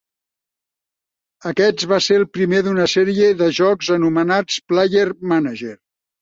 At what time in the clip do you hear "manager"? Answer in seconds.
5.35-5.77